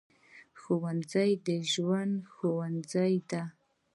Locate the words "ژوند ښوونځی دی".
1.71-3.43